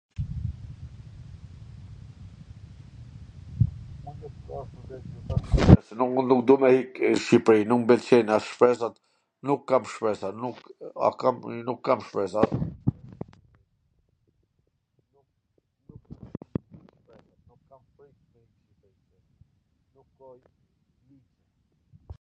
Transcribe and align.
un 6.05 6.11
nuk 6.27 6.43
du 6.47 6.53
me 6.61 6.69
ik 6.81 6.91
n 7.11 7.19
Shqipri, 7.23 7.59
nuk 7.69 7.81
m 7.81 7.85
pwlqen 7.89 8.27
as 8.35 8.45
shpresa, 8.51 8.87
nuk 9.49 9.61
kam 9.71 9.83
shpresa, 9.93 10.27
nuk..., 10.41 10.57
a 11.09 11.09
kam...., 11.21 11.45
nuk 11.67 11.83
kam 11.89 12.05
shpresa 12.07 12.47